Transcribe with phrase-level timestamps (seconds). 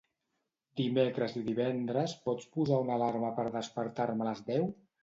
[0.79, 4.71] Dimecres i divendres pots posar una alarma per despertar-me a les deu?